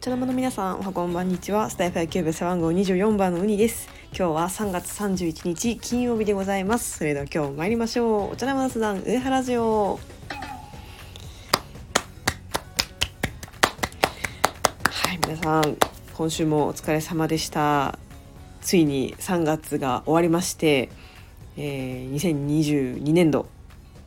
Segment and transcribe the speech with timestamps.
[0.00, 1.70] 茶の間の皆さんおはこんばんにちは。
[1.70, 3.88] スタイフ野球部背番号24番のウニです。
[4.08, 6.98] 今日は3月31日金曜日でございます。
[6.98, 8.32] それでは今日参りましょう。
[8.32, 9.98] お茶の間の相談上原ジオ。
[14.84, 15.78] はい皆さん
[16.14, 17.98] 今週もお疲れ様でした。
[18.60, 20.90] ついに3月が終わりまして、
[21.56, 23.53] えー、2022年度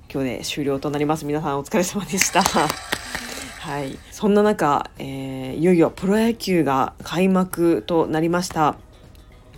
[0.10, 1.26] 今日で終了となります。
[1.26, 2.42] 皆さんお疲れ様でした。
[3.60, 4.00] はい。
[4.12, 8.78] そんな中、えー、いよいよプロ野球が開幕となりました。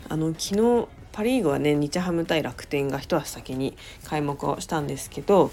[0.09, 5.51] あの昨日パ・リーグはね日ハム対楽天が一足先に開幕をしたんですけど、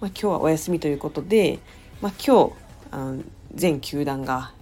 [0.00, 1.58] まあ、今日はお休みということで、
[2.00, 2.52] まあ、今日
[2.90, 3.22] あの
[3.54, 4.54] 全球団が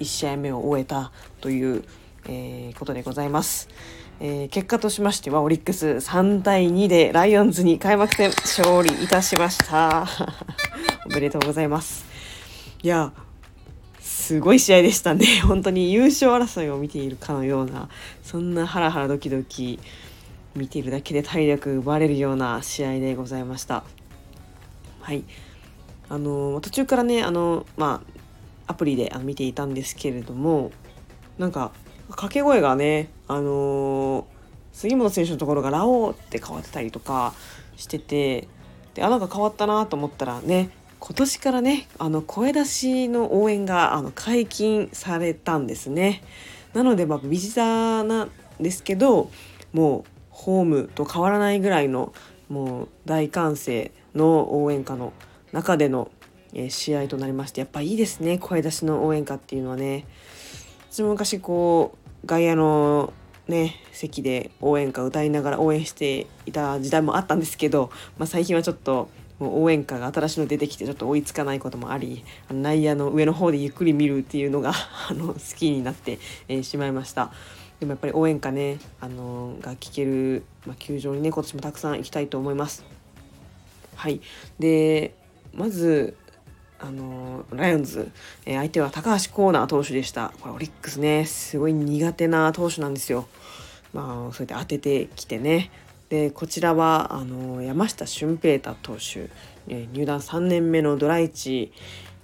[0.00, 1.84] 1試合目を終えたという、
[2.26, 3.68] えー、ことでございます。
[4.24, 10.06] えー、結果としましてはオリックス3対2でライオンズに開幕戦勝利いたしました。
[11.06, 12.04] おめでとうございます。
[12.84, 13.12] いや
[13.98, 15.26] すごい試合でしたね。
[15.42, 17.88] 本当に優勝争いを見ているかのような
[18.22, 19.80] そんなハラハラドキドキ
[20.54, 23.82] 見ているだけで体力奪われるような試合でございました。
[25.00, 25.24] はい。
[26.08, 28.00] あの途中からねあのま
[28.68, 30.70] あアプリで見ていたんですけれども
[31.38, 31.72] なんか
[32.12, 34.24] 掛け声がね、あのー、
[34.72, 37.34] 杉本選手のところが「ラオウ」って変わってたりとか
[37.76, 38.48] してて
[38.94, 46.22] であなんか変わったなと思ったらね今年からねあの声出しの応援があの解禁されたんですね。
[46.74, 48.30] なのでまあビジターなん
[48.60, 49.30] ですけど
[49.72, 52.12] もうホームと変わらないぐらいの
[52.48, 55.12] もう大歓声の応援歌の
[55.52, 56.10] 中での
[56.68, 60.06] 試合となりましてやっぱいいですね声出しの応援歌っていうのはね。
[60.90, 63.12] 私も昔こう外野の
[63.48, 74.72] ね席で応援歌歌いながら応援していた時代もあったんですけど、まあ、最近はちょっともう応援歌が新しいの出てきてちょっと追いつかないこともあり内野の上の方でゆっくり見るっていうのが
[75.10, 77.32] あの好きになって、えー、しまいました。
[77.80, 82.84] でもやっぱり応援歌ね、あのー、が聴ける、まあ、球場にね今年もたくさん行きたいと思います。
[83.96, 84.20] はい。
[84.60, 85.14] で
[85.52, 86.16] まず
[86.82, 88.10] あのライオンズ、
[88.44, 90.32] えー、相手は高橋光成投手でした。
[90.40, 93.28] これオリックスねすごい苦手な投手なんですよ。
[93.92, 95.70] まあそうやって当ててきてね。
[96.08, 99.30] でこちらはあの山下俊平太投手、
[99.68, 101.72] えー、入団3年目のドライチ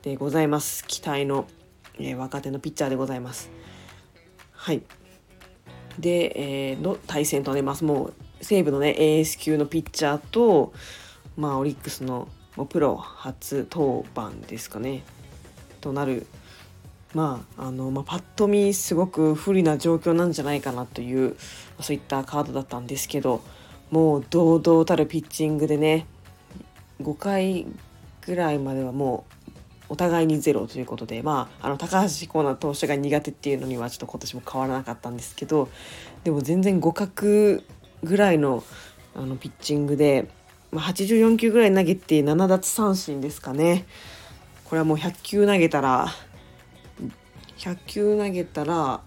[0.03, 0.85] でございます。
[0.87, 1.47] 期待の、
[1.99, 3.51] えー、若手のピッチャーでございます。
[4.51, 4.83] はい。
[6.01, 6.33] で、
[6.71, 7.85] えー、の対戦となります。
[7.85, 10.73] もう西武のねエース級のピッチャーと
[11.37, 12.27] まあオリックスの
[12.59, 15.05] もうプロ初登板ですかね。
[15.81, 16.27] となる。
[17.15, 21.37] まああのまあ、パッと見すごく不利な状況なんじゃないかなという
[21.81, 23.43] そういったカードだったんですけど
[23.93, 26.07] もう堂々たるピッチングでね
[27.01, 27.67] 5回
[28.27, 29.25] ぐらいまではも
[29.89, 35.71] うお互いにゼロということで、まあ、あの高橋光成投手が苦手っていうのにはちょっと今年も変わらなかったんですけど
[36.25, 37.63] でも全然互角
[38.03, 38.65] ぐらいの
[39.15, 40.29] あのピッチングで
[40.71, 43.87] まあ、84球ぐらい投げて7奪三振ですかね。
[44.65, 46.09] これはもう100球投げたら
[47.57, 49.01] 100球投げたら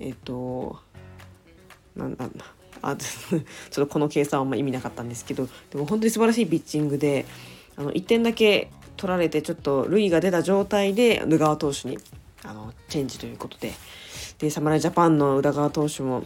[0.00, 0.78] えっ、と
[1.94, 2.44] なんなんだ
[2.82, 7.26] あ ちょっとこの計算はあんま意味なかったんですけどでも本当に素晴らしいピッチングで
[7.76, 11.98] あの1点だけ取られてちょっと塁が出た状態で宇田川投手に
[12.42, 13.72] あのチェンジということで。
[14.38, 16.24] で侍ジャパンの宇田川投手も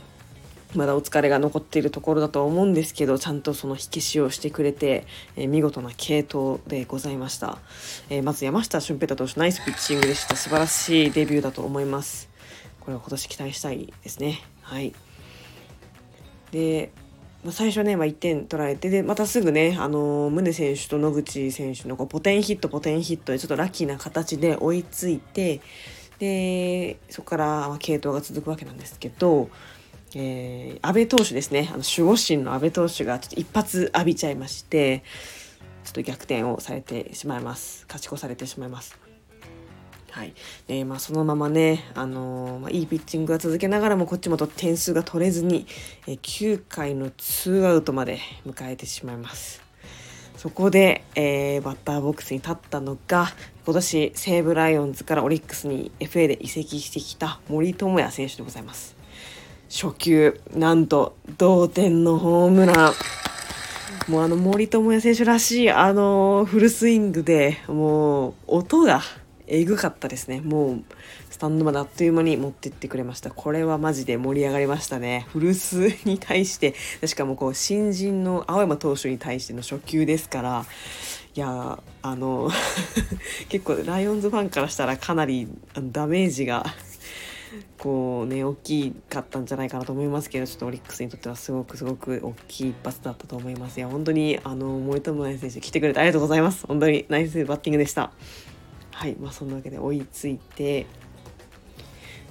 [0.75, 5.07] まだお疲れが残っているところだと思うんですけどちゃんとその火消しをしてくれて、
[5.37, 7.59] えー、見事な継投でございました、
[8.11, 10.37] えー、まず山下俊平太投手ナイスピッチングでした。
[10.37, 12.29] 素晴らしいデビューだと思います。
[12.81, 14.41] これは今年期待したいですね。
[14.63, 14.95] はい。
[16.51, 16.91] で、
[17.45, 25.61] まあ、最初ね、まあ、1点取られてでまたすぐね、あのー、宗選手と野口選手のこうポテンヒットポテンヒットでちょっとラッキーな形で追いついて
[26.19, 29.51] でそこから継投が続くわけなんですけど
[30.15, 35.05] えー、安倍投手ですねあの守護神の安倍投手がちょっと一発浴びちゃいまして
[35.85, 38.99] ちょっと逆転をされてしまいます勝ち越されてしまいます。
[40.11, 40.35] はい
[40.67, 45.67] えーまあ、そのままね、あのー、まあ、いいピッチングが続けながらもこっちもと点数が取れずに、
[46.09, 49.63] えー、9回のツーアウトまで迎えてしまいます。
[50.37, 53.29] そこで、えー、バッターボックスに立ったのが
[53.65, 58.98] 今年西武ライオンズからオリックスに FA で移籍してきた森友哉選手でございます。
[59.69, 62.95] 初球なんと同点のホームラン。
[64.11, 69.03] もうあの森友哉選手らしいあのフルスイングでもう音が
[69.47, 70.41] えぐかったですね。
[70.41, 70.85] もう
[71.29, 73.31] スタンドまであっという間に持ってってくれました。
[73.31, 75.27] これはマジで盛り上がりましたね。
[75.31, 76.75] 古巣に対して
[77.05, 80.65] しかもこう新人の青山投手に対しての初球ですから。
[81.35, 82.51] いやあの
[83.49, 85.47] 結構ライオンズファンからしたらかなり
[85.93, 86.67] ダメージが
[87.79, 93.79] こうね大きかったんじゃないかなと思いますけどちょっとオリックスにとってはすごくすごく大きい一発だったと思います。
[93.79, 96.67] いや本当にあの森友内選手来てくれてありがとうございます。
[96.67, 98.13] 本当にナイスバッティングでした。
[98.91, 100.87] はいまあそんなわけで追いついて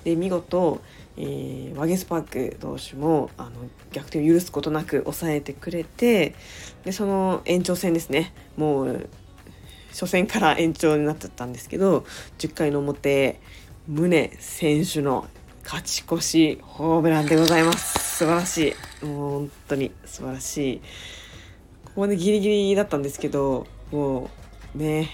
[0.04, 0.81] で見事、
[1.18, 3.52] えー、ワゲスパーク投手もあの
[3.92, 6.36] 逆転を許すことなく抑えてくれて
[6.84, 8.34] でその延長戦ですね。
[8.56, 9.10] もう
[9.92, 12.06] 初戦から延長になっちゃったんですけど
[12.38, 13.40] 10回の表
[13.89, 15.28] 宗選手の
[15.63, 18.18] 勝ち越しホームランでございます。
[18.18, 19.06] 素晴らしい。
[19.06, 20.81] もう本当に素晴らしい。
[21.86, 24.30] ここでギリギリだったんですけども
[24.75, 25.10] うね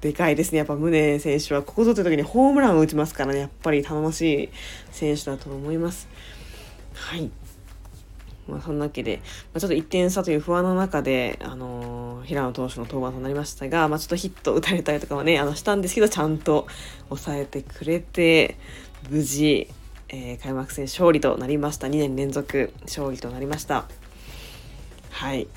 [0.00, 0.58] でかいですね。
[0.58, 1.62] やっぱ宗選手は。
[1.62, 3.40] ここぞという時にホームランを打ちますからね。
[3.40, 4.48] やっぱり頼もしい
[4.90, 6.08] 選手だと思います。
[6.94, 7.30] はい。
[8.48, 9.20] まあ、そんなわけで、
[9.52, 16.66] まあ、ちょっと1点差という不安の中で、あのー、平野投手の登板となりましたが、まあ、ちょっとヒット打たれたりとかはねあのしたんですけどちゃんと
[17.08, 18.56] 抑えてくれて
[19.10, 19.68] 無事、
[20.08, 21.86] えー、開幕戦勝利となりました。
[21.86, 23.86] 2年連続勝利となりました。
[25.10, 25.48] はい。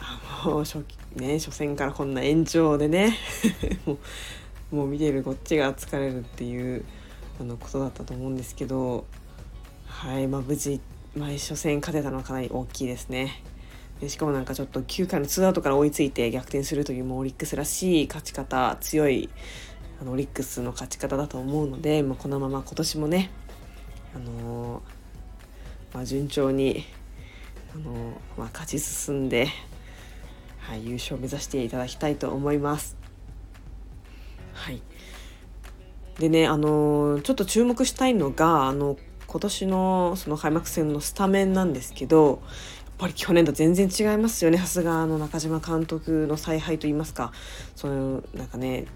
[0.46, 3.18] もう初,、ね、初戦からこんな延長でね
[3.86, 3.98] も
[4.72, 6.86] うもう見てるこっちが疲れるっていう
[7.42, 9.06] あのことだったと思うんですけど
[9.86, 10.28] はい。
[10.28, 10.80] まあ無事
[11.16, 13.42] まあ、初戦勝てたのはかなり大きいですね。
[14.00, 19.30] でしかもなんかちょっと9回のツーアウトから追いついて逆転するというもうオリックスらしい勝ち方強い
[20.02, 23.30] あのオリックスの勝ち方だと思うので、まあ、このまま今年もね、
[24.16, 26.86] あのー、まあ、順調に、
[27.76, 27.98] あのー、
[28.38, 29.48] まあ、勝ち進んで、
[30.60, 32.96] はい、優勝を目指していただきたいと思います。
[34.54, 34.82] はい
[36.20, 38.98] でね、あのー、ちょっと注目したいのがあの
[39.30, 42.42] 今年のその開幕戦のスタメンなんですけど
[42.86, 44.58] やっぱり去年と全然違いますよね。
[44.58, 47.32] さすがの中島監督の采配といいますか。
[47.76, 48.88] そのなんかね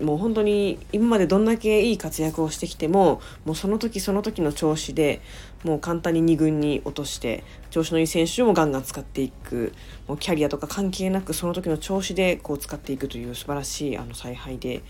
[0.00, 5.20] もう本当に今までどんだけいい活躍をしてきてももうその時その時の調子で
[5.62, 9.74] もう簡単に2軍に落として調子のいい選手をガンガン使っていく。
[10.08, 14.82] もうキャリアとか関係なくその時の調子でこう使っていくという素晴らしいあの采配で、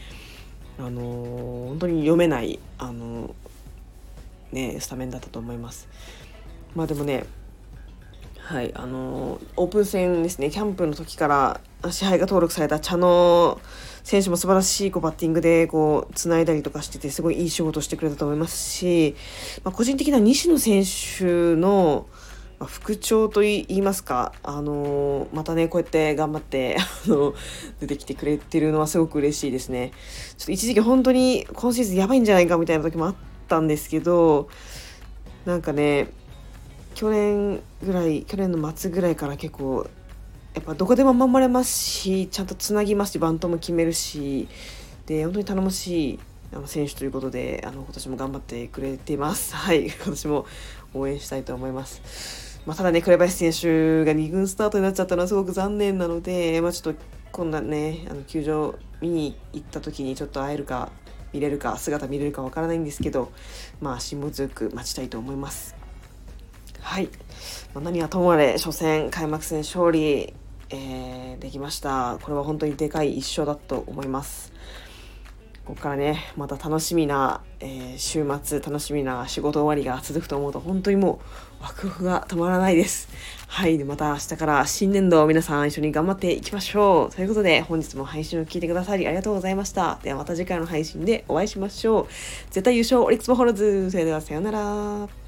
[0.79, 3.33] あのー、本当に読めない、あのー
[4.53, 5.89] ねスタメンだったと思います
[6.75, 7.25] まあでもね
[8.37, 11.61] はいあのオープン戦ですねキャンプの時から
[11.91, 13.61] 支配が登録された茶野
[14.03, 19.15] 選手も素晴らしいこうバッティングでこう繋いだりとかしててすごいいい仕事してくれたと思いますし、
[19.65, 22.07] まあ、個人的な西野選手の
[22.67, 26.77] 復調といいますか、あのまたねこうやって頑張って
[27.81, 29.93] 出てきてくれてるのはすごく嬉しいですね。
[30.37, 33.15] ちょっと一時期本当に今シーズンやばいんじゃないかみたいな時もあっ
[33.53, 34.49] ったんですけど
[35.45, 36.09] なんかね
[36.95, 39.87] 去年ぐらい去年の末ぐらいから結構
[40.55, 44.49] やっぱどこでも守れますしちゃんとつなぎますしバントも決めるし
[45.07, 46.21] で本当に頼もしい
[46.55, 49.57] あの選手ということであの今年も頑張ってくれています。
[49.57, 50.47] はい今年も
[50.93, 52.61] 応援したいと思います。
[52.67, 57.01] まあ、ただね紅林選手が2軍スタートになっちゃったのはすごく残念なので、まあ、ちょっと
[57.33, 60.93] こんなねあの球場見に行った時にちょっと会えるか
[61.33, 63.33] 見れるか姿見れるかわからないんですけど
[63.81, 65.75] まあ辛抱強く待ちたいと思います。
[66.81, 67.09] はい、
[67.75, 70.35] まあ、何はともあれ初戦開幕戦勝利、
[70.69, 72.19] えー、できました。
[72.21, 74.53] これは本当にでかい一勝だと思います。
[75.65, 81.21] ここからねまた楽しみな、えー、週末楽しみな仕事終わりが続くと思うと本当にも
[81.61, 83.09] うワクワクが止まらないです。
[83.47, 87.15] はいでまた明日から新年度皆さん一緒に頑張っていきましょう。
[87.15, 90.01] ということで本日も配信を聞いてくださりありがとうございました。
[90.03, 92.07] ではまた次回の配信でお会いしましょう。
[92.51, 93.91] 絶対優勝オリックスボホールズ。
[93.91, 95.22] それではさようなら。